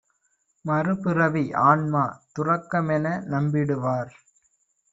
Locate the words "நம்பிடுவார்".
3.27-4.11